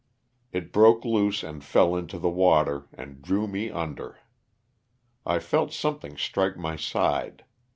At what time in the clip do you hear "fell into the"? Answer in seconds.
1.63-2.27